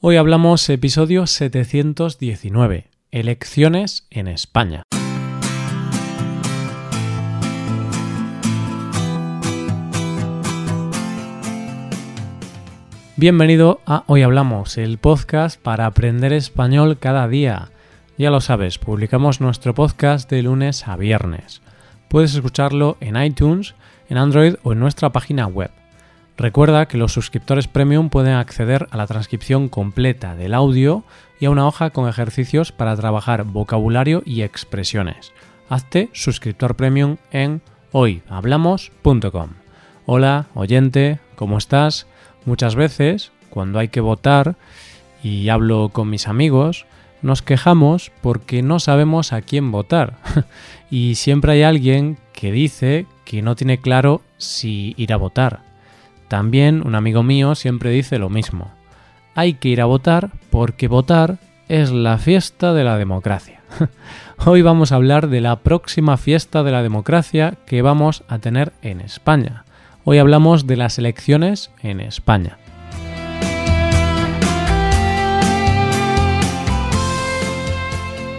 Hoy 0.00 0.14
hablamos 0.14 0.70
episodio 0.70 1.26
719, 1.26 2.86
elecciones 3.10 4.06
en 4.10 4.28
España. 4.28 4.84
Bienvenido 13.16 13.80
a 13.86 14.04
Hoy 14.06 14.22
Hablamos, 14.22 14.78
el 14.78 14.98
podcast 14.98 15.60
para 15.60 15.86
aprender 15.86 16.32
español 16.32 16.98
cada 17.00 17.26
día. 17.26 17.70
Ya 18.16 18.30
lo 18.30 18.40
sabes, 18.40 18.78
publicamos 18.78 19.40
nuestro 19.40 19.74
podcast 19.74 20.30
de 20.30 20.44
lunes 20.44 20.86
a 20.86 20.96
viernes. 20.96 21.60
Puedes 22.08 22.36
escucharlo 22.36 22.98
en 23.00 23.20
iTunes, 23.20 23.74
en 24.08 24.18
Android 24.18 24.54
o 24.62 24.74
en 24.74 24.78
nuestra 24.78 25.10
página 25.10 25.48
web. 25.48 25.72
Recuerda 26.38 26.86
que 26.86 26.98
los 26.98 27.12
suscriptores 27.12 27.66
premium 27.66 28.10
pueden 28.10 28.34
acceder 28.34 28.86
a 28.92 28.96
la 28.96 29.08
transcripción 29.08 29.68
completa 29.68 30.36
del 30.36 30.54
audio 30.54 31.02
y 31.40 31.46
a 31.46 31.50
una 31.50 31.66
hoja 31.66 31.90
con 31.90 32.08
ejercicios 32.08 32.70
para 32.70 32.94
trabajar 32.94 33.42
vocabulario 33.42 34.22
y 34.24 34.42
expresiones. 34.42 35.32
Hazte 35.68 36.10
suscriptor 36.12 36.76
premium 36.76 37.16
en 37.32 37.60
hoyhablamos.com. 37.90 39.50
Hola, 40.06 40.46
oyente, 40.54 41.18
¿cómo 41.34 41.58
estás? 41.58 42.06
Muchas 42.44 42.76
veces, 42.76 43.32
cuando 43.50 43.80
hay 43.80 43.88
que 43.88 44.00
votar 44.00 44.54
y 45.24 45.48
hablo 45.48 45.88
con 45.92 46.08
mis 46.08 46.28
amigos, 46.28 46.86
nos 47.20 47.42
quejamos 47.42 48.12
porque 48.22 48.62
no 48.62 48.78
sabemos 48.78 49.32
a 49.32 49.42
quién 49.42 49.72
votar. 49.72 50.18
y 50.88 51.16
siempre 51.16 51.50
hay 51.50 51.62
alguien 51.64 52.16
que 52.32 52.52
dice 52.52 53.06
que 53.24 53.42
no 53.42 53.56
tiene 53.56 53.78
claro 53.78 54.22
si 54.36 54.94
ir 54.96 55.12
a 55.12 55.16
votar. 55.16 55.67
También 56.28 56.86
un 56.86 56.94
amigo 56.94 57.22
mío 57.22 57.54
siempre 57.54 57.90
dice 57.90 58.18
lo 58.18 58.28
mismo. 58.28 58.70
Hay 59.34 59.54
que 59.54 59.70
ir 59.70 59.80
a 59.80 59.86
votar 59.86 60.30
porque 60.50 60.86
votar 60.86 61.38
es 61.68 61.90
la 61.90 62.18
fiesta 62.18 62.74
de 62.74 62.84
la 62.84 62.98
democracia. 62.98 63.62
Hoy 64.44 64.60
vamos 64.60 64.92
a 64.92 64.96
hablar 64.96 65.28
de 65.28 65.40
la 65.40 65.56
próxima 65.60 66.18
fiesta 66.18 66.62
de 66.62 66.70
la 66.70 66.82
democracia 66.82 67.54
que 67.66 67.80
vamos 67.80 68.24
a 68.28 68.38
tener 68.38 68.72
en 68.82 69.00
España. 69.00 69.64
Hoy 70.04 70.18
hablamos 70.18 70.66
de 70.66 70.76
las 70.76 70.98
elecciones 70.98 71.70
en 71.82 72.00
España. 72.00 72.58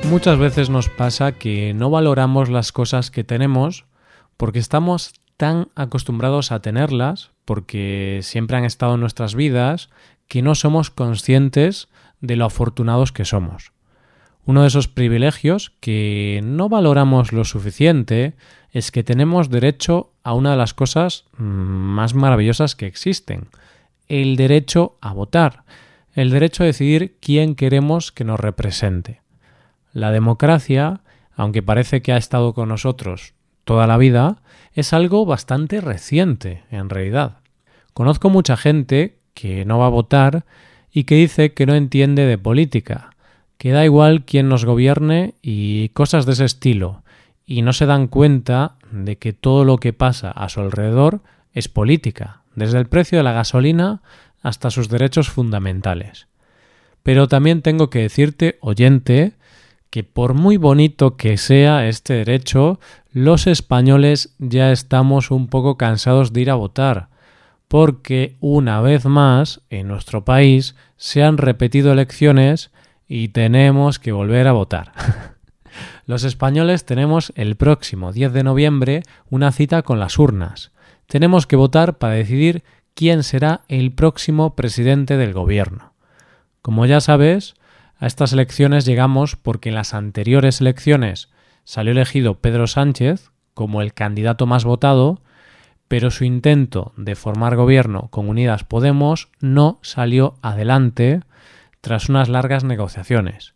Muchas 0.10 0.38
veces 0.38 0.70
nos 0.70 0.90
pasa 0.90 1.34
que 1.34 1.74
no 1.74 1.90
valoramos 1.90 2.50
las 2.50 2.72
cosas 2.72 3.12
que 3.12 3.24
tenemos 3.24 3.86
porque 4.38 4.60
estamos 4.60 5.14
tan 5.40 5.70
acostumbrados 5.74 6.52
a 6.52 6.62
tenerlas, 6.62 7.32
porque 7.46 8.20
siempre 8.24 8.58
han 8.58 8.66
estado 8.66 8.96
en 8.96 9.00
nuestras 9.00 9.36
vidas, 9.36 9.90
que 10.28 10.42
no 10.42 10.54
somos 10.54 10.90
conscientes 10.90 11.88
de 12.20 12.36
lo 12.36 12.44
afortunados 12.44 13.14
que 13.14 13.24
somos. 13.24 13.72
Uno 14.46 14.64
de 14.64 14.68
esos 14.68 14.90
privilegios 14.90 15.72
que 15.80 16.42
no 16.44 16.68
valoramos 16.68 17.32
lo 17.32 17.46
suficiente 17.46 18.36
es 18.72 18.92
que 18.92 19.02
tenemos 19.02 19.50
derecho 19.50 20.12
a 20.24 20.34
una 20.34 20.52
de 20.52 20.58
las 20.58 20.74
cosas 20.74 21.24
mm, 21.38 21.44
más 21.44 22.14
maravillosas 22.16 22.76
que 22.76 22.88
existen, 22.88 23.48
el 24.10 24.36
derecho 24.36 24.98
a 25.00 25.14
votar, 25.14 25.64
el 26.16 26.32
derecho 26.32 26.64
a 26.64 26.66
decidir 26.66 27.16
quién 27.22 27.56
queremos 27.56 28.12
que 28.12 28.26
nos 28.26 28.42
represente. 28.42 29.22
La 29.94 30.12
democracia, 30.12 31.00
aunque 31.34 31.64
parece 31.64 32.02
que 32.02 32.12
ha 32.12 32.18
estado 32.18 32.54
con 32.54 32.68
nosotros 32.68 33.39
toda 33.70 33.86
la 33.86 33.98
vida, 33.98 34.38
es 34.74 34.94
algo 34.94 35.28
bastante 35.28 35.80
reciente, 35.80 36.64
en 36.72 36.90
realidad. 36.90 37.38
Conozco 37.94 38.32
mucha 38.32 38.58
gente 38.58 39.20
que 39.36 39.64
no 39.64 39.78
va 39.78 39.86
a 39.86 39.90
votar 39.90 40.44
y 40.92 41.04
que 41.04 41.14
dice 41.14 41.54
que 41.54 41.68
no 41.68 41.76
entiende 41.76 42.26
de 42.26 42.40
política, 42.40 43.12
que 43.60 43.70
da 43.70 43.86
igual 43.86 44.26
quién 44.26 44.50
nos 44.50 44.66
gobierne 44.66 45.36
y 45.44 45.90
cosas 45.90 46.26
de 46.26 46.32
ese 46.32 46.46
estilo, 46.46 47.04
y 47.46 47.62
no 47.62 47.72
se 47.72 47.86
dan 47.86 48.08
cuenta 48.08 48.78
de 48.90 49.20
que 49.20 49.34
todo 49.34 49.66
lo 49.66 49.78
que 49.78 49.94
pasa 49.94 50.32
a 50.32 50.50
su 50.50 50.62
alrededor 50.62 51.22
es 51.54 51.70
política, 51.70 52.42
desde 52.56 52.80
el 52.80 52.88
precio 52.88 53.20
de 53.20 53.24
la 53.24 53.34
gasolina 53.34 54.02
hasta 54.42 54.72
sus 54.72 54.90
derechos 54.90 55.30
fundamentales. 55.30 56.28
Pero 57.04 57.28
también 57.28 57.62
tengo 57.62 57.92
que 57.92 58.00
decirte, 58.00 58.58
oyente, 58.62 59.34
que 59.90 60.04
por 60.04 60.34
muy 60.34 60.58
bonito 60.58 61.18
que 61.18 61.38
sea 61.38 61.88
este 61.88 62.14
derecho, 62.14 62.80
los 63.12 63.48
españoles 63.48 64.36
ya 64.38 64.72
estamos 64.72 65.32
un 65.32 65.48
poco 65.48 65.78
cansados 65.78 66.32
de 66.32 66.42
ir 66.42 66.52
a 66.52 66.56
votar, 66.56 67.10
porque 67.68 68.36
una 68.40 68.82
vez 68.82 69.06
más 69.06 69.62
en 69.70 69.88
nuestro 69.88 70.26
país 70.26 70.76
se 70.98 71.24
han 71.24 71.38
repetido 71.38 71.92
elecciones 71.92 72.72
y 73.08 73.30
tenemos 73.30 73.98
que 74.00 74.12
volver 74.12 74.48
a 74.48 74.54
votar. 74.54 74.94
los 76.06 76.24
españoles 76.24 76.86
tenemos 76.86 77.34
el 77.36 77.56
próximo 77.56 78.12
10 78.12 78.34
de 78.34 78.44
noviembre 78.44 79.04
una 79.30 79.52
cita 79.52 79.82
con 79.82 80.00
las 80.00 80.20
urnas. 80.20 80.72
Tenemos 81.08 81.48
que 81.48 81.56
votar 81.56 81.98
para 81.98 82.14
decidir 82.14 82.64
quién 82.94 83.24
será 83.24 83.62
el 83.68 83.92
próximo 83.92 84.56
presidente 84.56 85.18
del 85.18 85.34
gobierno. 85.34 85.94
Como 86.62 86.86
ya 86.86 87.02
sabes, 87.02 87.56
a 88.00 88.08
estas 88.08 88.34
elecciones 88.34 88.86
llegamos 88.86 89.36
porque 89.36 89.70
en 89.70 89.76
las 89.76 89.94
anteriores 89.94 90.62
elecciones 90.62 91.30
salió 91.66 91.92
elegido 91.92 92.36
Pedro 92.36 92.66
Sánchez 92.66 93.32
como 93.54 93.82
el 93.82 93.94
candidato 93.94 94.46
más 94.46 94.64
votado, 94.64 95.22
pero 95.90 96.12
su 96.12 96.24
intento 96.24 96.94
de 96.96 97.16
formar 97.16 97.58
gobierno 97.58 98.08
con 98.10 98.30
Unidas 98.30 98.64
Podemos 98.64 99.30
no 99.42 99.80
salió 99.82 100.36
adelante 100.42 101.22
tras 101.82 102.10
unas 102.10 102.30
largas 102.30 102.64
negociaciones. 102.64 103.54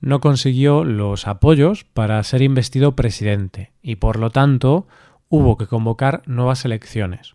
No 0.00 0.20
consiguió 0.20 0.84
los 0.84 1.26
apoyos 1.28 1.84
para 1.84 2.22
ser 2.24 2.42
investido 2.42 2.96
presidente 2.96 3.72
y 3.80 3.96
por 3.96 4.18
lo 4.18 4.30
tanto 4.30 4.86
hubo 5.28 5.56
que 5.56 5.66
convocar 5.66 6.22
nuevas 6.26 6.64
elecciones. 6.64 7.34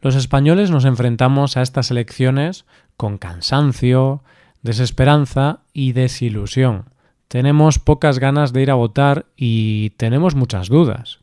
Los 0.00 0.14
españoles 0.14 0.70
nos 0.70 0.84
enfrentamos 0.84 1.56
a 1.56 1.62
estas 1.62 1.90
elecciones 1.90 2.66
con 2.96 3.18
cansancio, 3.18 4.22
desesperanza 4.62 5.60
y 5.72 5.92
desilusión. 5.92 6.86
Tenemos 7.28 7.78
pocas 7.78 8.18
ganas 8.18 8.52
de 8.52 8.62
ir 8.62 8.70
a 8.70 8.74
votar 8.74 9.26
y 9.36 9.90
tenemos 9.90 10.34
muchas 10.34 10.68
dudas. 10.68 11.20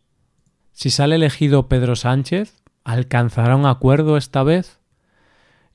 Si 0.72 0.90
sale 0.90 1.16
elegido 1.16 1.68
Pedro 1.68 1.96
Sánchez, 1.96 2.62
¿alcanzará 2.84 3.56
un 3.56 3.66
acuerdo 3.66 4.18
esta 4.18 4.44
vez? 4.44 4.80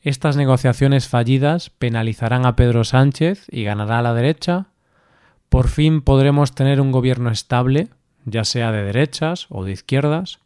¿Estas 0.03 0.37
negociaciones 0.37 1.09
fallidas 1.09 1.71
penalizarán 1.71 2.47
a 2.47 2.57
Pedro 2.57 2.85
Sánchez 2.85 3.47
y 3.51 3.65
ganará 3.65 3.99
a 3.99 4.03
la 4.03 4.15
derecha? 4.15 4.67
¿Por 5.49 5.69
fin 5.69 6.01
podremos 6.01 6.55
tener 6.55 6.81
un 6.81 6.93
gobierno 6.93 7.31
estable, 7.31 7.89
ya 8.25 8.45
sea 8.45 8.73
de 8.73 8.85
derechas 8.85 9.47
o 9.51 9.65
de 9.65 9.73
izquierdas? 9.73 10.39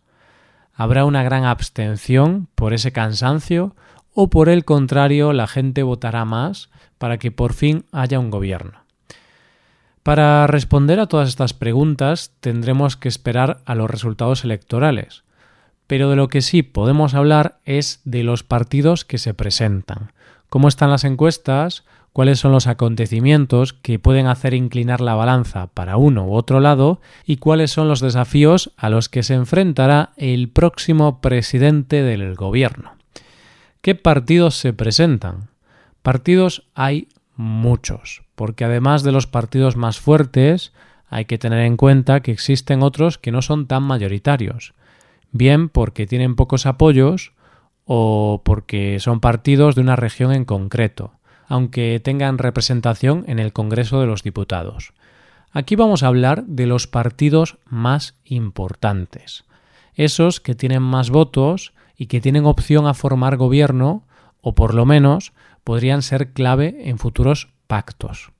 ¿Habrá 0.72 1.04
una 1.04 1.22
gran 1.22 1.44
abstención 1.44 2.48
por 2.54 2.72
ese 2.72 2.91
cansancio 2.91 3.76
o 4.14 4.31
por 4.31 4.48
el 4.48 4.64
contrario 4.64 5.32
la 5.32 5.46
gente 5.46 5.82
votará 5.82 6.25
más 6.25 6.70
para 7.04 7.19
que 7.19 7.31
por 7.31 7.53
fin 7.53 7.84
haya 7.92 8.19
un 8.19 8.31
gobierno. 8.31 8.78
Para 10.03 10.47
responder 10.47 10.98
a 11.00 11.06
todas 11.06 11.28
estas 11.28 11.53
preguntas 11.53 12.32
tendremos 12.41 12.97
que 12.97 13.09
esperar 13.09 13.59
a 13.66 13.75
los 13.75 13.91
resultados 13.91 14.42
electorales, 14.42 15.22
pero 15.87 16.09
de 16.09 16.16
lo 16.16 16.28
que 16.28 16.41
sí 16.41 16.62
podemos 16.62 17.12
hablar 17.12 17.59
es 17.66 18.00
de 18.06 18.22
los 18.22 18.43
partidos 18.43 19.04
que 19.04 19.19
se 19.19 19.34
presentan, 19.34 20.12
cómo 20.48 20.66
están 20.66 20.88
las 20.88 21.04
encuestas, 21.04 21.84
cuáles 22.14 22.38
son 22.38 22.53
los 22.53 22.69
acontecimientos 22.69 23.75
que 23.75 23.98
pueden 23.98 24.26
hacer 24.26 24.54
inclinar 24.54 25.03
la 25.03 25.14
balanza 25.14 25.66
para 25.66 25.98
uno 25.98 26.25
u 26.25 26.32
otro 26.32 26.59
lado 26.59 27.03
y 27.26 27.37
cuáles 27.37 27.70
son 27.70 27.87
los 27.87 28.00
desafíos 28.00 28.72
a 28.78 28.88
los 28.88 29.10
que 29.10 29.22
se 29.22 29.34
enfrentará 29.34 30.14
el 30.16 30.48
próximo 30.48 31.20
presidente 31.20 32.03
del 32.03 32.34
gobierno. 32.34 32.94
¿Qué 33.82 33.94
partidos 33.94 34.56
se 34.56 34.72
presentan? 34.72 35.53
Partidos 36.04 36.66
hay 36.75 37.09
muchos, 37.34 38.25
porque 38.34 38.67
además 38.67 39.05
de 39.05 39.11
los 39.11 39.26
partidos 39.26 39.75
más 39.75 39.99
fuertes, 39.99 40.75
hay 41.08 41.25
que 41.25 41.38
tener 41.38 41.61
en 41.61 41.79
cuenta 41.79 42.20
que 42.20 42.31
existen 42.31 42.82
otros 42.82 43.17
que 43.17 43.32
no 43.32 43.40
son 43.40 43.67
tan 43.67 43.84
mayoritarios, 43.84 44.75
bien 45.32 45.70
porque 45.70 46.06
tienen 46.06 46.37
pocos 46.37 46.67
apoyos 46.67 47.32
o 47.87 48.43
porque 48.44 49.00
son 49.00 49.20
partidos 49.20 49.76
de 49.76 49.81
una 49.81 49.96
región 49.96 50.32
en 50.32 50.44
concreto, 50.44 51.12
aunque 51.49 51.99
tengan 52.05 52.37
representación 52.37 53.25
en 53.26 53.38
el 53.38 53.55
Congreso 53.55 53.99
de 53.99 54.06
los 54.06 54.23
Diputados. 54.23 54.93
Aquí 55.52 55.75
vamos 55.75 56.02
a 56.02 56.08
hablar 56.08 56.44
de 56.44 56.67
los 56.67 56.87
partidos 56.87 57.56
más 57.64 58.14
importantes, 58.26 59.46
esos 59.94 60.38
que 60.38 60.55
tienen 60.55 60.82
más 60.82 61.08
votos 61.08 61.73
y 61.96 62.08
que 62.08 62.20
tienen 62.20 62.44
opción 62.44 62.87
a 62.87 62.93
formar 62.93 63.38
gobierno 63.38 64.02
o 64.43 64.55
por 64.55 64.75
lo 64.75 64.84
menos 64.84 65.32
podrían 65.64 66.02
ser 66.02 66.32
clave 66.32 66.88
en 66.88 66.99
futuros 66.99 67.49
pactos. 67.66 68.31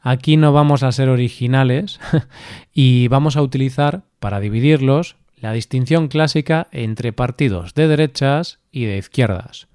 Aquí 0.00 0.36
no 0.36 0.52
vamos 0.52 0.82
a 0.82 0.92
ser 0.92 1.08
originales 1.08 2.00
y 2.72 3.08
vamos 3.08 3.36
a 3.36 3.42
utilizar 3.42 4.02
para 4.18 4.40
dividirlos 4.40 5.16
la 5.36 5.52
distinción 5.52 6.08
clásica 6.08 6.68
entre 6.70 7.12
partidos 7.12 7.74
de 7.74 7.88
derechas 7.88 8.60
y 8.70 8.84
de 8.84 8.98
izquierdas. 8.98 9.68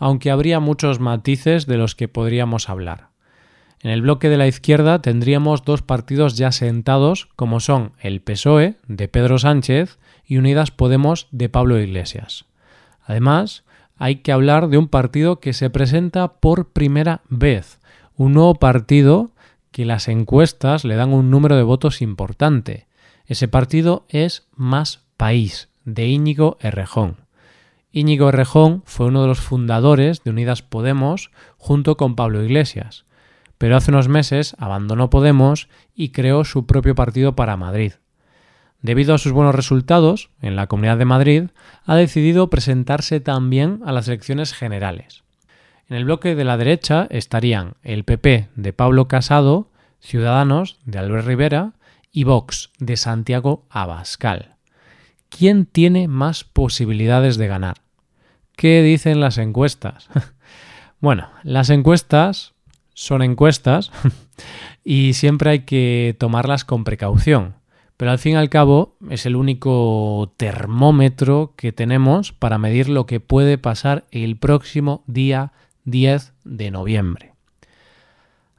aunque 0.00 0.30
habría 0.30 0.60
muchos 0.60 1.00
matices 1.00 1.66
de 1.66 1.76
los 1.76 1.96
que 1.96 2.06
podríamos 2.06 2.68
hablar. 2.68 3.08
En 3.80 3.90
el 3.90 4.02
bloque 4.02 4.28
de 4.28 4.36
la 4.36 4.46
izquierda 4.46 5.00
tendríamos 5.02 5.64
dos 5.64 5.82
partidos 5.82 6.36
ya 6.36 6.52
sentados, 6.52 7.26
como 7.34 7.58
son 7.58 7.92
el 8.00 8.20
PSOE, 8.20 8.76
de 8.86 9.08
Pedro 9.08 9.38
Sánchez, 9.38 9.98
y 10.24 10.36
Unidas 10.36 10.70
Podemos, 10.70 11.26
de 11.32 11.48
Pablo 11.48 11.80
Iglesias. 11.80 12.44
Además, 13.04 13.64
hay 13.98 14.16
que 14.16 14.32
hablar 14.32 14.68
de 14.68 14.78
un 14.78 14.88
partido 14.88 15.40
que 15.40 15.52
se 15.52 15.70
presenta 15.70 16.34
por 16.34 16.68
primera 16.68 17.20
vez, 17.28 17.80
un 18.16 18.32
nuevo 18.32 18.54
partido 18.54 19.32
que 19.72 19.84
las 19.84 20.08
encuestas 20.08 20.84
le 20.84 20.96
dan 20.96 21.12
un 21.12 21.30
número 21.30 21.56
de 21.56 21.62
votos 21.62 22.00
importante. 22.00 22.86
Ese 23.26 23.48
partido 23.48 24.06
es 24.08 24.48
Más 24.54 25.04
País, 25.16 25.68
de 25.84 26.06
Íñigo 26.06 26.56
Errejón. 26.60 27.16
Íñigo 27.92 28.28
Errejón 28.28 28.82
fue 28.86 29.06
uno 29.06 29.22
de 29.22 29.28
los 29.28 29.40
fundadores 29.40 30.22
de 30.22 30.30
Unidas 30.30 30.62
Podemos 30.62 31.30
junto 31.56 31.96
con 31.96 32.16
Pablo 32.16 32.42
Iglesias, 32.42 33.04
pero 33.58 33.76
hace 33.76 33.90
unos 33.90 34.08
meses 34.08 34.54
abandonó 34.58 35.10
Podemos 35.10 35.68
y 35.94 36.10
creó 36.10 36.44
su 36.44 36.66
propio 36.66 36.94
partido 36.94 37.34
para 37.34 37.56
Madrid. 37.56 37.94
Debido 38.80 39.14
a 39.14 39.18
sus 39.18 39.32
buenos 39.32 39.56
resultados 39.56 40.30
en 40.40 40.54
la 40.54 40.68
Comunidad 40.68 40.98
de 40.98 41.04
Madrid, 41.04 41.44
ha 41.84 41.96
decidido 41.96 42.48
presentarse 42.48 43.18
también 43.18 43.80
a 43.84 43.90
las 43.90 44.06
elecciones 44.06 44.52
generales. 44.52 45.24
En 45.88 45.96
el 45.96 46.04
bloque 46.04 46.36
de 46.36 46.44
la 46.44 46.56
derecha 46.56 47.08
estarían 47.10 47.74
el 47.82 48.04
PP 48.04 48.48
de 48.54 48.72
Pablo 48.72 49.08
Casado, 49.08 49.70
Ciudadanos 50.00 50.78
de 50.84 51.00
Albert 51.00 51.26
Rivera 51.26 51.72
y 52.12 52.22
Vox 52.22 52.70
de 52.78 52.96
Santiago 52.96 53.66
Abascal. 53.68 54.54
¿Quién 55.28 55.66
tiene 55.66 56.06
más 56.06 56.44
posibilidades 56.44 57.36
de 57.36 57.48
ganar? 57.48 57.78
¿Qué 58.54 58.82
dicen 58.82 59.18
las 59.18 59.38
encuestas? 59.38 60.08
bueno, 61.00 61.30
las 61.42 61.68
encuestas 61.70 62.54
son 62.94 63.22
encuestas 63.22 63.90
y 64.84 65.14
siempre 65.14 65.50
hay 65.50 65.60
que 65.60 66.14
tomarlas 66.18 66.64
con 66.64 66.84
precaución 66.84 67.58
pero 67.98 68.12
al 68.12 68.20
fin 68.20 68.34
y 68.34 68.36
al 68.36 68.48
cabo 68.48 68.94
es 69.10 69.26
el 69.26 69.34
único 69.34 70.32
termómetro 70.36 71.52
que 71.56 71.72
tenemos 71.72 72.32
para 72.32 72.56
medir 72.56 72.88
lo 72.88 73.06
que 73.06 73.18
puede 73.18 73.58
pasar 73.58 74.04
el 74.12 74.36
próximo 74.36 75.02
día 75.08 75.52
10 75.84 76.32
de 76.44 76.70
noviembre. 76.70 77.32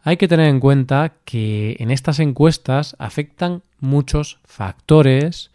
Hay 0.03 0.17
que 0.17 0.27
tener 0.27 0.49
en 0.49 0.59
cuenta 0.59 1.13
que 1.23 1.77
en 1.79 1.89
estas 1.89 2.19
encuestas 2.19 2.97
afectan 2.99 3.63
muchos 3.79 4.39
factores 4.43 5.51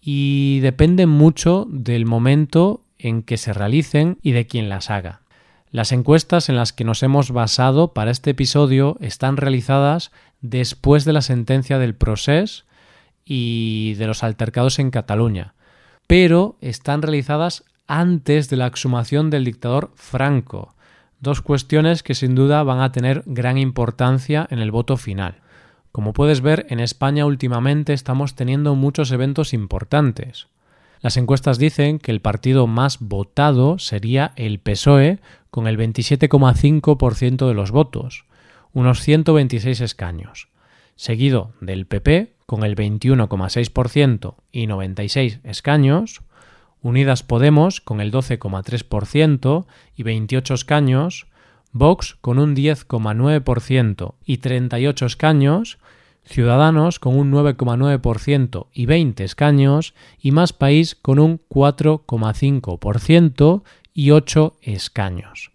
y 0.00 0.60
dependen 0.60 1.10
mucho 1.10 1.66
del 1.68 2.06
momento 2.06 2.84
en 2.98 3.22
que 3.22 3.36
se 3.36 3.52
realicen 3.52 4.16
y 4.22 4.32
de 4.32 4.46
quien 4.46 4.70
las 4.70 4.88
haga. 4.88 5.20
Las 5.70 5.92
encuestas 5.92 6.48
en 6.48 6.56
las 6.56 6.72
que 6.72 6.84
nos 6.84 7.02
hemos 7.02 7.32
basado 7.32 7.92
para 7.92 8.12
este 8.12 8.30
episodio 8.30 8.96
están 9.00 9.36
realizadas 9.36 10.10
después 10.40 11.04
de 11.04 11.12
la 11.12 11.20
sentencia 11.20 11.78
del 11.78 11.94
proceso 11.94 12.64
y 13.32 13.94
de 13.94 14.08
los 14.08 14.24
altercados 14.24 14.80
en 14.80 14.90
Cataluña, 14.90 15.54
pero 16.08 16.56
están 16.60 17.00
realizadas 17.00 17.62
antes 17.86 18.50
de 18.50 18.56
la 18.56 18.66
exhumación 18.66 19.30
del 19.30 19.44
dictador 19.44 19.92
Franco, 19.94 20.74
dos 21.20 21.40
cuestiones 21.40 22.02
que 22.02 22.16
sin 22.16 22.34
duda 22.34 22.64
van 22.64 22.80
a 22.80 22.90
tener 22.90 23.22
gran 23.26 23.56
importancia 23.56 24.48
en 24.50 24.58
el 24.58 24.72
voto 24.72 24.96
final. 24.96 25.36
Como 25.92 26.12
puedes 26.12 26.40
ver, 26.40 26.66
en 26.70 26.80
España 26.80 27.24
últimamente 27.24 27.92
estamos 27.92 28.34
teniendo 28.34 28.74
muchos 28.74 29.12
eventos 29.12 29.54
importantes. 29.54 30.48
Las 31.00 31.16
encuestas 31.16 31.56
dicen 31.56 32.00
que 32.00 32.10
el 32.10 32.20
partido 32.20 32.66
más 32.66 32.98
votado 32.98 33.78
sería 33.78 34.32
el 34.34 34.58
PSOE 34.58 35.20
con 35.52 35.68
el 35.68 35.78
27,5% 35.78 37.46
de 37.46 37.54
los 37.54 37.70
votos, 37.70 38.24
unos 38.72 39.02
126 39.02 39.82
escaños, 39.82 40.48
seguido 40.96 41.52
del 41.60 41.86
PP 41.86 42.39
con 42.50 42.64
el 42.64 42.74
21,6% 42.74 44.34
y 44.50 44.66
96 44.66 45.38
escaños, 45.44 46.22
Unidas 46.82 47.22
Podemos 47.22 47.80
con 47.80 48.00
el 48.00 48.10
12,3% 48.10 49.66
y 49.94 50.02
28 50.02 50.54
escaños, 50.54 51.28
Vox 51.70 52.16
con 52.20 52.40
un 52.40 52.56
10,9% 52.56 54.14
y 54.24 54.38
38 54.38 55.06
escaños, 55.06 55.78
Ciudadanos 56.24 56.98
con 56.98 57.16
un 57.16 57.30
9,9% 57.30 58.66
y 58.72 58.86
20 58.86 59.22
escaños 59.22 59.94
y 60.20 60.32
Más 60.32 60.52
País 60.52 60.96
con 60.96 61.20
un 61.20 61.40
4,5% 61.48 63.62
y 63.94 64.10
8 64.10 64.56
escaños. 64.62 65.52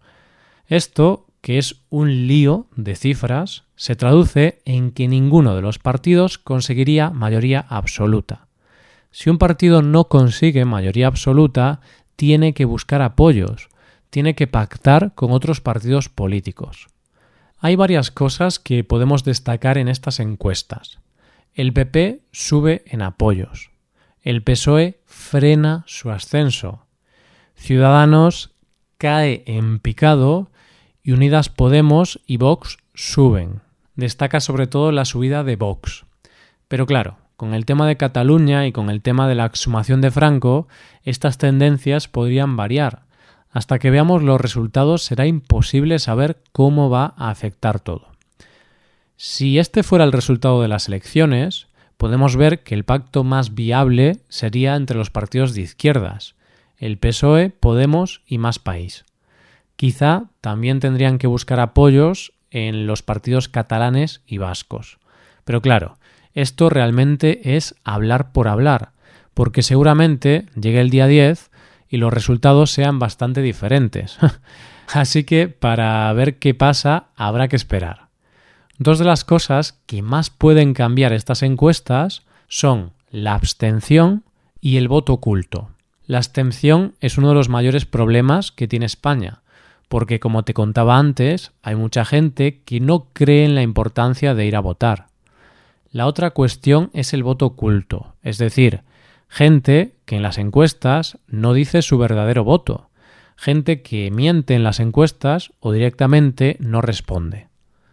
Esto 0.66 1.26
que 1.42 1.58
es 1.58 1.82
un 1.90 2.26
lío 2.26 2.68
de 2.74 2.96
cifras, 2.96 3.65
se 3.76 3.94
traduce 3.94 4.60
en 4.64 4.90
que 4.90 5.06
ninguno 5.06 5.54
de 5.54 5.62
los 5.62 5.78
partidos 5.78 6.38
conseguiría 6.38 7.10
mayoría 7.10 7.60
absoluta. 7.68 8.48
Si 9.10 9.30
un 9.30 9.38
partido 9.38 9.82
no 9.82 10.08
consigue 10.08 10.64
mayoría 10.64 11.06
absoluta, 11.06 11.80
tiene 12.16 12.54
que 12.54 12.64
buscar 12.64 13.02
apoyos, 13.02 13.68
tiene 14.10 14.34
que 14.34 14.46
pactar 14.46 15.14
con 15.14 15.30
otros 15.30 15.60
partidos 15.60 16.08
políticos. 16.08 16.88
Hay 17.58 17.76
varias 17.76 18.10
cosas 18.10 18.58
que 18.58 18.84
podemos 18.84 19.24
destacar 19.24 19.78
en 19.78 19.88
estas 19.88 20.20
encuestas. 20.20 20.98
El 21.54 21.72
PP 21.72 22.20
sube 22.32 22.82
en 22.86 23.02
apoyos. 23.02 23.70
El 24.22 24.42
PSOE 24.42 25.00
frena 25.06 25.84
su 25.86 26.10
ascenso. 26.10 26.86
Ciudadanos 27.54 28.50
cae 28.98 29.42
en 29.46 29.78
picado 29.78 30.50
y 31.02 31.12
Unidas 31.12 31.48
Podemos 31.48 32.20
y 32.26 32.36
Vox 32.36 32.78
suben. 32.94 33.65
Destaca 33.96 34.40
sobre 34.40 34.66
todo 34.66 34.92
la 34.92 35.04
subida 35.04 35.42
de 35.42 35.56
Vox. 35.56 36.04
Pero 36.68 36.86
claro, 36.86 37.16
con 37.36 37.54
el 37.54 37.66
tema 37.66 37.86
de 37.86 37.96
Cataluña 37.96 38.66
y 38.66 38.72
con 38.72 38.88
el 38.90 39.02
tema 39.02 39.28
de 39.28 39.34
la 39.34 39.46
exhumación 39.46 40.00
de 40.00 40.10
Franco, 40.10 40.68
estas 41.02 41.38
tendencias 41.38 42.08
podrían 42.08 42.56
variar. 42.56 43.02
Hasta 43.50 43.78
que 43.78 43.90
veamos 43.90 44.22
los 44.22 44.40
resultados 44.40 45.02
será 45.02 45.26
imposible 45.26 45.98
saber 45.98 46.42
cómo 46.52 46.90
va 46.90 47.14
a 47.16 47.30
afectar 47.30 47.80
todo. 47.80 48.08
Si 49.16 49.58
este 49.58 49.82
fuera 49.82 50.04
el 50.04 50.12
resultado 50.12 50.60
de 50.60 50.68
las 50.68 50.88
elecciones, 50.88 51.68
podemos 51.96 52.36
ver 52.36 52.62
que 52.62 52.74
el 52.74 52.84
pacto 52.84 53.24
más 53.24 53.54
viable 53.54 54.20
sería 54.28 54.76
entre 54.76 54.98
los 54.98 55.10
partidos 55.10 55.54
de 55.54 55.62
izquierdas, 55.62 56.34
el 56.76 56.98
PSOE, 56.98 57.50
Podemos 57.50 58.20
y 58.26 58.36
Más 58.36 58.58
País. 58.58 59.06
Quizá 59.76 60.24
también 60.40 60.80
tendrían 60.80 61.18
que 61.18 61.26
buscar 61.26 61.60
apoyos 61.60 62.32
en 62.50 62.86
los 62.86 63.02
partidos 63.02 63.48
catalanes 63.48 64.22
y 64.26 64.38
vascos. 64.38 64.98
Pero 65.44 65.62
claro, 65.62 65.98
esto 66.34 66.68
realmente 66.68 67.56
es 67.56 67.74
hablar 67.84 68.32
por 68.32 68.48
hablar, 68.48 68.92
porque 69.34 69.62
seguramente 69.62 70.46
llegue 70.54 70.80
el 70.80 70.90
día 70.90 71.06
10 71.06 71.50
y 71.88 71.96
los 71.98 72.12
resultados 72.12 72.70
sean 72.70 72.98
bastante 72.98 73.42
diferentes. 73.42 74.18
Así 74.92 75.24
que 75.24 75.48
para 75.48 76.12
ver 76.12 76.38
qué 76.38 76.54
pasa 76.54 77.08
habrá 77.16 77.48
que 77.48 77.56
esperar. 77.56 78.08
Dos 78.78 78.98
de 78.98 79.04
las 79.04 79.24
cosas 79.24 79.80
que 79.86 80.02
más 80.02 80.30
pueden 80.30 80.74
cambiar 80.74 81.12
estas 81.12 81.42
encuestas 81.42 82.22
son 82.48 82.92
la 83.10 83.34
abstención 83.34 84.24
y 84.60 84.76
el 84.76 84.88
voto 84.88 85.14
oculto. 85.14 85.70
La 86.06 86.18
abstención 86.18 86.94
es 87.00 87.18
uno 87.18 87.30
de 87.30 87.34
los 87.34 87.48
mayores 87.48 87.86
problemas 87.86 88.52
que 88.52 88.68
tiene 88.68 88.86
España, 88.86 89.40
porque 89.88 90.20
como 90.20 90.42
te 90.42 90.54
contaba 90.54 90.98
antes, 90.98 91.52
hay 91.62 91.76
mucha 91.76 92.04
gente 92.04 92.62
que 92.64 92.80
no 92.80 93.08
cree 93.12 93.44
en 93.44 93.54
la 93.54 93.62
importancia 93.62 94.34
de 94.34 94.46
ir 94.46 94.56
a 94.56 94.60
votar. 94.60 95.06
La 95.90 96.06
otra 96.06 96.30
cuestión 96.30 96.90
es 96.92 97.14
el 97.14 97.22
voto 97.22 97.46
oculto, 97.46 98.14
es 98.22 98.38
decir, 98.38 98.82
gente 99.28 99.96
que 100.04 100.16
en 100.16 100.22
las 100.22 100.38
encuestas 100.38 101.18
no 101.26 101.52
dice 101.52 101.82
su 101.82 101.98
verdadero 101.98 102.44
voto, 102.44 102.90
gente 103.36 103.82
que 103.82 104.10
miente 104.10 104.54
en 104.54 104.64
las 104.64 104.80
encuestas 104.80 105.52
o 105.60 105.72
directamente 105.72 106.56
no 106.60 106.80
responde. 106.80 107.48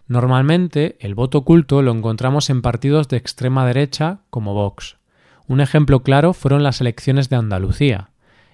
Normalmente 0.08 0.98
el 1.00 1.16
voto 1.16 1.40
oculto 1.40 1.82
lo 1.82 1.92
encontramos 1.92 2.50
en 2.50 2.62
partidos 2.62 3.08
de 3.08 3.18
extrema 3.18 3.66
derecha 3.66 4.20
como 4.30 4.54
Vox. 4.54 4.98
Un 5.48 5.62
ejemplo 5.62 6.04
claro 6.04 6.34
fueron 6.34 6.64
las 6.64 6.82
elecciones 6.82 7.30
de 7.30 7.36
Andalucía. 7.36 8.10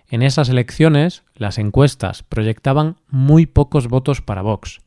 En 0.10 0.24
esas 0.24 0.50
elecciones, 0.50 1.24
las 1.36 1.60
encuestas 1.60 2.24
proyectaban 2.24 2.98
muy 3.10 3.46
pocos 3.46 3.88
votos 3.88 4.22
para 4.22 4.42
Vox, 4.42 4.82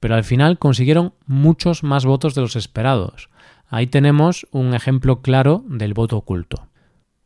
pero 0.00 0.14
al 0.14 0.24
final 0.24 0.58
consiguieron 0.58 1.14
muchos 1.26 1.82
más 1.82 2.04
votos 2.04 2.34
de 2.34 2.42
los 2.42 2.56
esperados. 2.56 3.30
Ahí 3.68 3.86
tenemos 3.86 4.46
un 4.50 4.74
ejemplo 4.74 5.22
claro 5.22 5.64
del 5.66 5.94
voto 5.94 6.18
oculto. 6.18 6.68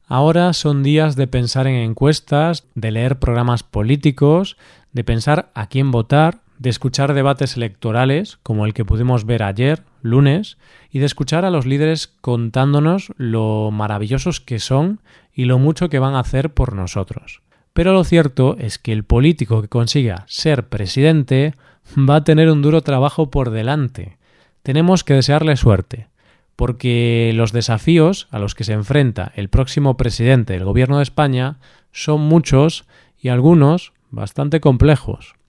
Ahora 0.07 0.53
son 0.53 0.85
días 0.85 1.17
de 1.17 1.27
pensar 1.27 1.67
en 1.67 1.75
encuestas, 1.75 2.67
de 2.77 2.93
leer 2.93 3.19
programas 3.19 3.65
políticos, 3.65 4.57
de 4.93 5.03
pensar 5.03 5.51
a 5.55 5.67
quién 5.67 5.91
votar, 5.91 6.43
de 6.61 6.69
escuchar 6.69 7.15
debates 7.15 7.57
electorales, 7.57 8.39
como 8.43 8.67
el 8.67 8.75
que 8.75 8.85
pudimos 8.85 9.25
ver 9.25 9.43
ayer, 9.43 9.83
lunes, 10.03 10.59
y 10.91 10.99
de 10.99 11.07
escuchar 11.07 11.47
a 11.47 11.51
los 11.51 11.65
líderes 11.65 12.09
contándonos 12.21 13.13
lo 13.17 13.71
maravillosos 13.71 14.41
que 14.41 14.59
son 14.59 15.01
y 15.33 15.47
lo 15.47 15.59
mucho 15.59 15.89
que 15.89 15.99
van 15.99 16.15
a 16.15 16.21
hacer 16.21 16.53
por 16.53 16.75
nosotros. 16.75 17.41
Pero 17.73 17.95
lo 17.95 18.05
cierto 18.05 18.57
es 18.59 18.79
que 18.79 18.93
el 18.93 19.05
político 19.05 19.63
que 19.63 19.69
consiga 19.69 20.25
ser 20.29 20.69
presidente 20.69 21.55
va 21.97 22.17
a 22.17 22.25
tener 22.25 22.51
un 22.51 22.61
duro 22.61 22.83
trabajo 22.83 23.31
por 23.31 23.49
delante. 23.49 24.19
Tenemos 24.63 25.03
que 25.03 25.15
desearle 25.15 25.57
suerte, 25.57 26.09
porque 26.57 27.33
los 27.35 27.53
desafíos 27.53 28.29
a 28.31 28.39
los 28.39 28.55
que 28.55 28.65
se 28.65 28.75
enfrenta 28.75 29.33
el 29.35 29.49
próximo 29.49 29.97
presidente 29.97 30.53
del 30.53 30.67
Gobierno 30.67 30.99
de 30.99 31.05
España 31.05 31.57
son 31.91 32.21
muchos 32.21 32.85
y 33.19 33.31
algunos 33.31 33.95
bastante 34.11 34.61
complejos. 34.61 35.40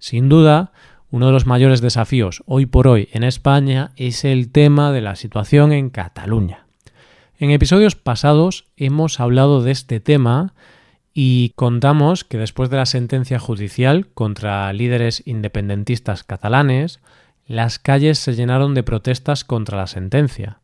Sin 0.00 0.30
duda, 0.30 0.72
uno 1.10 1.26
de 1.26 1.32
los 1.32 1.46
mayores 1.46 1.82
desafíos 1.82 2.42
hoy 2.46 2.64
por 2.64 2.88
hoy 2.88 3.10
en 3.12 3.22
España 3.22 3.90
es 3.96 4.24
el 4.24 4.50
tema 4.50 4.92
de 4.92 5.02
la 5.02 5.14
situación 5.14 5.72
en 5.72 5.90
Cataluña. 5.90 6.64
En 7.38 7.50
episodios 7.50 7.96
pasados 7.96 8.64
hemos 8.78 9.20
hablado 9.20 9.62
de 9.62 9.72
este 9.72 10.00
tema 10.00 10.54
y 11.12 11.50
contamos 11.54 12.24
que 12.24 12.38
después 12.38 12.70
de 12.70 12.78
la 12.78 12.86
sentencia 12.86 13.38
judicial 13.38 14.06
contra 14.14 14.72
líderes 14.72 15.22
independentistas 15.26 16.24
catalanes, 16.24 17.00
las 17.46 17.78
calles 17.78 18.18
se 18.18 18.34
llenaron 18.34 18.72
de 18.72 18.82
protestas 18.82 19.44
contra 19.44 19.76
la 19.76 19.86
sentencia. 19.86 20.60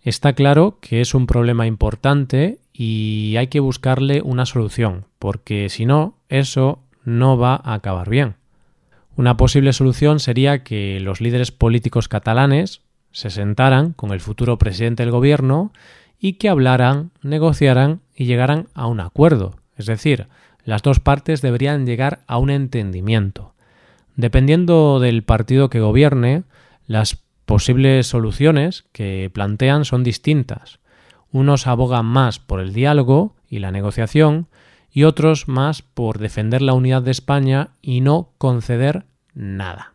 Está 0.00 0.32
claro 0.32 0.78
que 0.80 1.02
es 1.02 1.14
un 1.14 1.26
problema 1.26 1.66
importante 1.66 2.58
y 2.72 3.34
hay 3.36 3.48
que 3.48 3.60
buscarle 3.60 4.22
una 4.22 4.46
solución, 4.46 5.04
porque 5.18 5.68
si 5.68 5.84
no, 5.84 6.16
eso 6.30 6.78
no 7.04 7.36
va 7.36 7.60
a 7.62 7.74
acabar 7.74 8.08
bien. 8.08 8.36
Una 9.16 9.36
posible 9.36 9.72
solución 9.72 10.20
sería 10.20 10.62
que 10.64 10.98
los 11.00 11.20
líderes 11.20 11.52
políticos 11.52 12.08
catalanes 12.08 12.80
se 13.10 13.30
sentaran 13.30 13.92
con 13.92 14.12
el 14.12 14.20
futuro 14.20 14.58
presidente 14.58 15.02
del 15.02 15.12
gobierno 15.12 15.72
y 16.18 16.34
que 16.34 16.48
hablaran, 16.48 17.10
negociaran 17.22 18.00
y 18.14 18.24
llegaran 18.24 18.68
a 18.74 18.86
un 18.86 19.00
acuerdo. 19.00 19.56
Es 19.76 19.86
decir, 19.86 20.28
las 20.64 20.82
dos 20.82 21.00
partes 21.00 21.42
deberían 21.42 21.84
llegar 21.84 22.20
a 22.26 22.38
un 22.38 22.48
entendimiento. 22.48 23.54
Dependiendo 24.16 25.00
del 25.00 25.24
partido 25.24 25.68
que 25.68 25.80
gobierne, 25.80 26.44
las 26.86 27.18
posibles 27.44 28.06
soluciones 28.06 28.84
que 28.92 29.30
plantean 29.32 29.84
son 29.84 30.04
distintas. 30.04 30.78
Unos 31.32 31.66
abogan 31.66 32.06
más 32.06 32.38
por 32.38 32.60
el 32.60 32.72
diálogo 32.72 33.34
y 33.48 33.58
la 33.58 33.72
negociación 33.72 34.46
y 34.92 35.04
otros 35.04 35.48
más 35.48 35.82
por 35.82 36.18
defender 36.18 36.62
la 36.62 36.74
unidad 36.74 37.02
de 37.02 37.10
España 37.10 37.70
y 37.80 38.00
no 38.00 38.28
conceder 38.38 39.04
nada. 39.34 39.94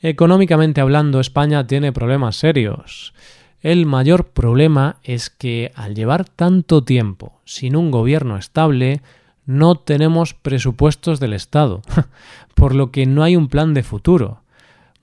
Económicamente 0.00 0.80
hablando, 0.80 1.20
España 1.20 1.66
tiene 1.66 1.92
problemas 1.92 2.36
serios. 2.36 3.12
El 3.60 3.84
mayor 3.84 4.28
problema 4.28 4.96
es 5.02 5.28
que 5.28 5.72
al 5.74 5.94
llevar 5.94 6.24
tanto 6.24 6.82
tiempo 6.82 7.40
sin 7.44 7.76
un 7.76 7.90
gobierno 7.90 8.38
estable, 8.38 9.02
no 9.44 9.74
tenemos 9.74 10.32
presupuestos 10.32 11.20
del 11.20 11.34
Estado, 11.34 11.82
por 12.54 12.74
lo 12.74 12.90
que 12.90 13.04
no 13.04 13.22
hay 13.22 13.36
un 13.36 13.48
plan 13.48 13.74
de 13.74 13.82
futuro. 13.82 14.42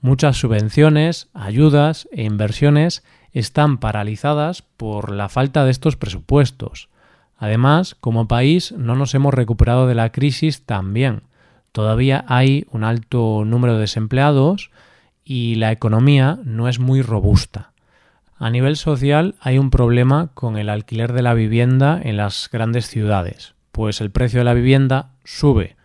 Muchas 0.00 0.36
subvenciones, 0.36 1.28
ayudas 1.34 2.08
e 2.10 2.22
inversiones 2.22 3.04
están 3.32 3.78
paralizadas 3.78 4.62
por 4.62 5.12
la 5.12 5.28
falta 5.28 5.64
de 5.64 5.70
estos 5.70 5.96
presupuestos. 5.96 6.88
Además, 7.38 7.96
como 8.00 8.28
país 8.28 8.72
no 8.72 8.96
nos 8.96 9.14
hemos 9.14 9.32
recuperado 9.32 9.86
de 9.86 9.94
la 9.94 10.10
crisis 10.10 10.66
tan 10.66 10.92
bien. 10.92 11.22
Todavía 11.72 12.24
hay 12.26 12.66
un 12.72 12.82
alto 12.82 13.44
número 13.44 13.74
de 13.74 13.80
desempleados 13.80 14.70
y 15.24 15.54
la 15.54 15.70
economía 15.70 16.38
no 16.44 16.68
es 16.68 16.80
muy 16.80 17.00
robusta. 17.00 17.70
A 18.36 18.50
nivel 18.50 18.76
social 18.76 19.36
hay 19.40 19.58
un 19.58 19.70
problema 19.70 20.30
con 20.34 20.58
el 20.58 20.68
alquiler 20.68 21.12
de 21.12 21.22
la 21.22 21.34
vivienda 21.34 22.00
en 22.02 22.16
las 22.16 22.48
grandes 22.52 22.86
ciudades, 22.86 23.54
pues 23.72 24.00
el 24.00 24.10
precio 24.10 24.40
de 24.40 24.44
la 24.44 24.54
vivienda 24.54 25.10
sube 25.24 25.76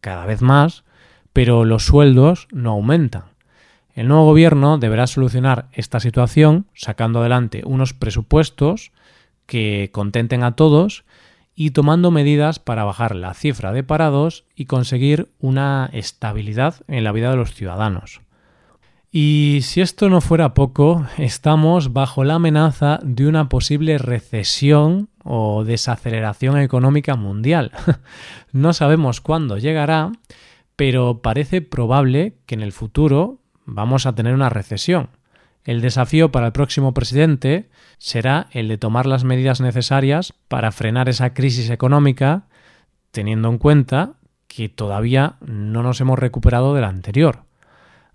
cada 0.00 0.26
vez 0.26 0.42
más, 0.42 0.84
pero 1.32 1.64
los 1.64 1.86
sueldos 1.86 2.48
no 2.50 2.70
aumentan. 2.72 3.24
El 3.94 4.08
nuevo 4.08 4.26
gobierno 4.26 4.78
deberá 4.78 5.06
solucionar 5.06 5.66
esta 5.72 6.00
situación 6.00 6.66
sacando 6.74 7.20
adelante 7.20 7.62
unos 7.64 7.94
presupuestos 7.94 8.92
que 9.48 9.88
contenten 9.92 10.44
a 10.44 10.54
todos 10.54 11.04
y 11.54 11.70
tomando 11.70 12.12
medidas 12.12 12.60
para 12.60 12.84
bajar 12.84 13.16
la 13.16 13.34
cifra 13.34 13.72
de 13.72 13.82
parados 13.82 14.44
y 14.54 14.66
conseguir 14.66 15.32
una 15.40 15.90
estabilidad 15.92 16.76
en 16.86 17.02
la 17.02 17.10
vida 17.10 17.30
de 17.30 17.36
los 17.36 17.54
ciudadanos. 17.54 18.20
Y 19.10 19.60
si 19.62 19.80
esto 19.80 20.10
no 20.10 20.20
fuera 20.20 20.52
poco, 20.52 21.06
estamos 21.16 21.94
bajo 21.94 22.24
la 22.24 22.34
amenaza 22.34 23.00
de 23.02 23.26
una 23.26 23.48
posible 23.48 23.96
recesión 23.96 25.08
o 25.24 25.64
desaceleración 25.64 26.58
económica 26.58 27.16
mundial. 27.16 27.72
no 28.52 28.74
sabemos 28.74 29.22
cuándo 29.22 29.56
llegará, 29.56 30.12
pero 30.76 31.22
parece 31.22 31.62
probable 31.62 32.36
que 32.44 32.54
en 32.54 32.60
el 32.60 32.72
futuro 32.72 33.40
vamos 33.64 34.04
a 34.04 34.14
tener 34.14 34.34
una 34.34 34.50
recesión. 34.50 35.08
El 35.68 35.82
desafío 35.82 36.32
para 36.32 36.46
el 36.46 36.52
próximo 36.52 36.94
presidente 36.94 37.68
será 37.98 38.46
el 38.52 38.68
de 38.68 38.78
tomar 38.78 39.04
las 39.04 39.24
medidas 39.24 39.60
necesarias 39.60 40.32
para 40.48 40.72
frenar 40.72 41.10
esa 41.10 41.34
crisis 41.34 41.68
económica, 41.68 42.46
teniendo 43.10 43.50
en 43.50 43.58
cuenta 43.58 44.14
que 44.46 44.70
todavía 44.70 45.34
no 45.42 45.82
nos 45.82 46.00
hemos 46.00 46.18
recuperado 46.18 46.74
de 46.74 46.80
la 46.80 46.88
anterior. 46.88 47.42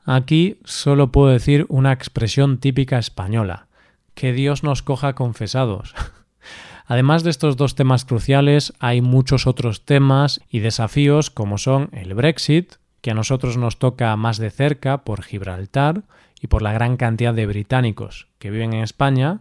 Aquí 0.04 0.58
solo 0.64 1.12
puedo 1.12 1.30
decir 1.30 1.68
una 1.70 1.92
expresión 1.92 2.58
típica 2.58 2.98
española, 2.98 3.68
que 4.16 4.34
Dios 4.34 4.64
nos 4.64 4.82
coja 4.82 5.14
confesados. 5.14 5.94
Además 6.88 7.22
de 7.24 7.30
estos 7.30 7.56
dos 7.56 7.76
temas 7.76 8.04
cruciales, 8.04 8.74
hay 8.80 9.02
muchos 9.02 9.46
otros 9.46 9.86
temas 9.86 10.42
y 10.50 10.62
desafíos 10.62 11.30
como 11.30 11.60
son 11.60 11.90
el 11.92 12.16
Brexit, 12.16 12.78
que 13.02 13.12
a 13.12 13.14
nosotros 13.14 13.58
nos 13.58 13.78
toca 13.78 14.16
más 14.16 14.40
de 14.40 14.50
cerca 14.50 15.04
por 15.04 15.22
Gibraltar, 15.22 16.02
y 16.44 16.48
por 16.48 16.62
la 16.62 16.74
gran 16.74 16.98
cantidad 16.98 17.34
de 17.34 17.46
británicos 17.46 18.28
que 18.38 18.52
viven 18.52 18.74
en 18.74 18.84
España 18.84 19.40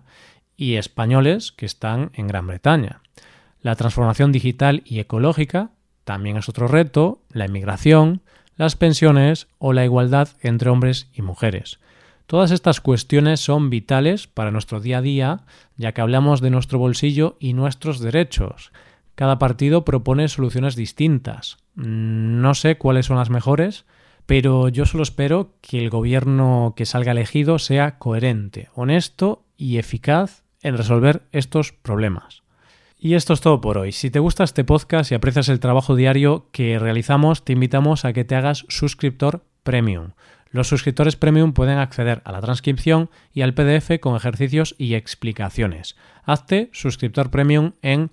y 0.57 0.77
españoles 0.77 1.51
que 1.51 1.67
están 1.67 2.13
en 2.15 2.29
Gran 2.29 2.47
Bretaña. 2.47 3.01
La 3.61 3.75
transformación 3.75 4.31
digital 4.31 4.83
y 4.87 5.01
ecológica 5.01 5.71
también 6.05 6.37
es 6.37 6.49
otro 6.49 6.69
reto, 6.69 7.21
la 7.33 7.47
inmigración, 7.47 8.23
las 8.57 8.77
pensiones 8.77 9.49
o 9.59 9.73
la 9.73 9.85
igualdad 9.85 10.29
entre 10.43 10.71
hombres 10.71 11.09
y 11.13 11.23
mujeres. 11.23 11.81
Todas 12.27 12.53
estas 12.53 12.81
cuestiones 12.81 13.41
son 13.41 13.69
vitales 13.69 14.29
para 14.29 14.53
nuestro 14.53 14.79
día 14.79 14.99
a 14.99 15.03
día, 15.03 15.41
ya 15.77 15.93
que 15.93 16.03
hablamos 16.03 16.41
de 16.41 16.51
nuestro 16.51 16.79
bolsillo 16.79 17.37
y 17.41 17.53
nuestros 17.53 17.99
derechos. 17.99 18.71
Cada 19.17 19.41
partido 19.41 19.85
propone 19.85 20.29
soluciones 20.29 20.77
distintas. 20.77 21.57
No 21.75 22.55
sé 22.55 22.79
cuáles 22.79 23.07
son 23.07 23.17
las 23.17 23.29
mejores, 23.29 23.87
pero 24.27 24.69
yo 24.69 24.87
solo 24.87 25.03
espero 25.03 25.55
que 25.61 25.79
el 25.79 25.91
gobierno 25.91 26.75
que 26.77 26.87
salga 26.87 27.13
elegido 27.13 27.59
sea 27.59 27.99
coherente, 27.99 28.69
honesto 28.75 29.45
y 29.57 29.79
eficaz 29.79 30.43
en 30.63 30.77
resolver 30.77 31.23
estos 31.33 31.73
problemas. 31.73 32.43
Y 32.99 33.15
esto 33.15 33.33
es 33.33 33.41
todo 33.41 33.61
por 33.61 33.79
hoy. 33.79 33.91
Si 33.91 34.11
te 34.11 34.21
gusta 34.21 34.45
este 34.45 34.63
podcast 34.63 35.11
y 35.11 35.17
aprecias 35.17 35.49
el 35.49 35.59
trabajo 35.59 35.97
diario 35.97 36.47
que 36.53 36.79
realizamos, 36.79 37.45
te 37.45 37.53
invitamos 37.53 38.05
a 38.05 38.13
que 38.13 38.25
te 38.25 38.37
hagas 38.37 38.65
suscriptor 38.69 39.45
premium. 39.65 40.13
Los 40.51 40.69
suscriptores 40.69 41.17
premium 41.17 41.53
pueden 41.53 41.79
acceder 41.79 42.23
a 42.25 42.31
la 42.31 42.41
transcripción 42.41 43.11
y 43.33 43.41
al 43.41 43.55
PDF 43.55 43.99
con 44.01 44.15
ejercicios 44.15 44.77
y 44.79 44.95
explicaciones. 44.95 45.97
Hazte 46.25 46.69
suscriptor 46.73 47.31
premium 47.31 47.73
en 47.83 48.13